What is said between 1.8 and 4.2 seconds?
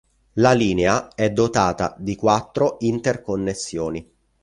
di quattro interconnessioni.